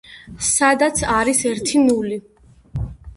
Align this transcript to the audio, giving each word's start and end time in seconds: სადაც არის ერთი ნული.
სადაც 0.45 1.03
არის 1.17 1.41
ერთი 1.49 1.83
ნული. 1.91 2.17